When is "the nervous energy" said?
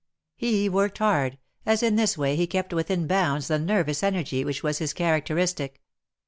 3.49-4.43